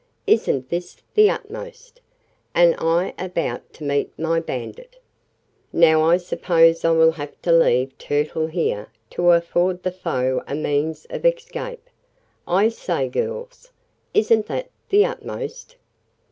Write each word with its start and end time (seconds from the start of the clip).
"Isn't 0.25 0.69
this 0.69 0.97
the 1.13 1.29
utmost! 1.29 2.01
And 2.55 2.73
I 2.79 3.13
about 3.19 3.71
to 3.73 3.83
meet 3.83 4.09
my 4.17 4.39
bandit! 4.39 4.95
Now 5.71 6.01
I 6.01 6.17
suppose 6.17 6.83
I 6.83 6.89
will 6.89 7.11
have 7.11 7.39
to 7.43 7.51
leave 7.51 7.95
Turtle 7.99 8.47
here 8.47 8.87
to 9.11 9.29
afford 9.29 9.83
the 9.83 9.91
foe 9.91 10.43
a 10.47 10.55
means 10.55 11.05
of 11.11 11.23
escape. 11.23 11.87
I 12.47 12.69
say, 12.69 13.09
girls, 13.09 13.71
isn't 14.15 14.47
that 14.47 14.71
the 14.89 15.05
utmost?" 15.05 15.75